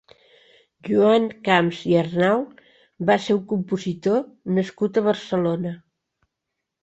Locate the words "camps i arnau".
1.47-2.39